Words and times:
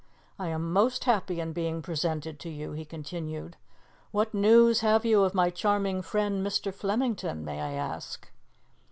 "I 0.39 0.47
am 0.47 0.73
most 0.73 1.03
happy 1.03 1.39
in 1.39 1.53
being 1.53 1.83
presented 1.83 2.39
to 2.39 2.49
you," 2.49 2.71
he 2.71 2.85
continued. 2.85 3.55
"What 4.09 4.33
news 4.33 4.79
have 4.79 5.05
you 5.05 5.23
of 5.23 5.35
my 5.35 5.51
charming 5.51 6.01
friend 6.01 6.43
Mr. 6.43 6.73
Flemington, 6.73 7.45
may 7.45 7.61
I 7.61 7.73
ask?" 7.73 8.31